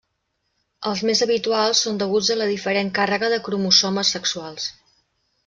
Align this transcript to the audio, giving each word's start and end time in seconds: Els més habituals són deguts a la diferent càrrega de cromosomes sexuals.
Els 0.91 1.03
més 1.09 1.21
habituals 1.25 1.81
són 1.87 1.99
deguts 2.03 2.31
a 2.37 2.39
la 2.41 2.47
diferent 2.53 2.91
càrrega 3.01 3.31
de 3.35 3.39
cromosomes 3.51 4.15
sexuals. 4.19 4.69